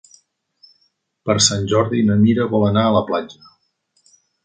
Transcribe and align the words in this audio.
Per 1.29 1.35
Sant 1.49 1.69
Jordi 1.73 2.01
na 2.09 2.17
Mira 2.25 2.51
vol 2.57 2.69
anar 2.73 2.89
a 2.89 2.99
la 2.99 3.07
platja. 3.13 3.51